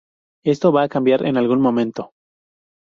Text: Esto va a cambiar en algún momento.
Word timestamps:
Esto 0.53 0.71
va 0.71 0.81
a 0.81 0.89
cambiar 0.89 1.23
en 1.27 1.37
algún 1.37 1.61
momento. 1.61 2.13